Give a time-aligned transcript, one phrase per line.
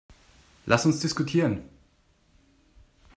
[0.65, 1.69] Lass uns diskutieren.